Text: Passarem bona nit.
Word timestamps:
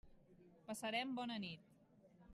Passarem 0.69 1.13
bona 1.21 1.37
nit. 1.45 1.79